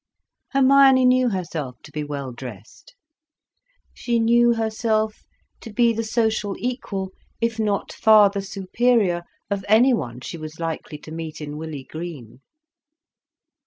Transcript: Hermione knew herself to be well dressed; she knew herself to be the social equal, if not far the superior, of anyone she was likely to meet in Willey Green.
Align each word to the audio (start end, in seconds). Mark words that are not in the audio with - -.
Hermione 0.53 1.05
knew 1.05 1.29
herself 1.29 1.75
to 1.83 1.91
be 1.91 2.03
well 2.03 2.31
dressed; 2.31 2.95
she 3.93 4.19
knew 4.19 4.55
herself 4.55 5.21
to 5.59 5.71
be 5.71 5.93
the 5.93 6.03
social 6.03 6.55
equal, 6.57 7.11
if 7.39 7.59
not 7.59 7.93
far 7.93 8.31
the 8.31 8.41
superior, 8.41 9.21
of 9.51 9.63
anyone 9.69 10.19
she 10.21 10.39
was 10.39 10.59
likely 10.59 10.97
to 10.97 11.11
meet 11.11 11.39
in 11.39 11.55
Willey 11.55 11.83
Green. 11.83 12.39